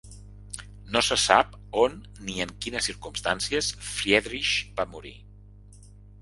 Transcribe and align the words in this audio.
No 0.95 1.01
se 1.07 1.17
sap 1.23 1.51
on 1.81 1.97
ni 2.29 2.37
en 2.45 2.53
quines 2.65 2.87
circumstàncies 2.91 3.69
Friedrich 3.91 4.55
va 4.81 4.87
morir. 4.95 5.13